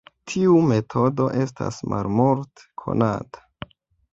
Tiu 0.29 0.53
metodo 0.69 1.27
estas 1.43 1.79
malmulte 1.93 2.67
konata. 2.85 3.45